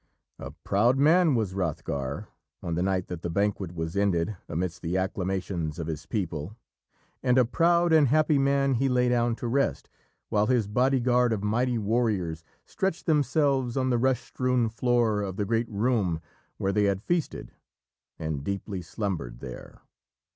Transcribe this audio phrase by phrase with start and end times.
[0.39, 2.27] A proud man was Hrothgar
[2.63, 6.55] on the night that the banquet was ended amidst the acclamations of his people,
[7.21, 9.89] and a proud and happy man he lay down to rest,
[10.29, 15.45] while his bodyguard of mighty warriors stretched themselves on the rush strewn floor of the
[15.45, 16.19] great room
[16.57, 17.51] where they had feasted,
[18.17, 19.81] and deeply slumbered there.